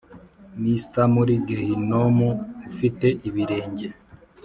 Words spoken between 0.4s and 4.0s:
Mr muri gehinomu ufite ibirenge